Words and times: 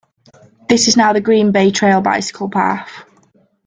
This 0.67 0.87
is 0.87 0.97
now 0.97 1.13
the 1.13 1.21
Green 1.21 1.51
Bay 1.51 1.69
Trail 1.69 2.01
bicycle 2.01 2.49
path. 2.49 2.89